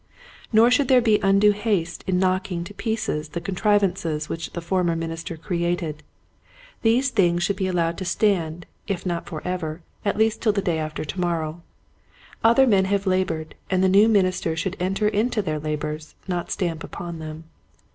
[0.51, 4.95] Nor should there be undue haste in knocking to pieces the contrivances which the former
[4.95, 6.01] minister created.
[6.81, 9.83] These things should be allowed to stand, if not for 38 Quiet Hints to Growing
[9.83, 9.99] Preachers.
[10.03, 11.61] ever, at least till day after to morrow.
[12.43, 16.83] Other men have labored and the new minister should enter into their labors, not stamp
[16.83, 17.43] upon them.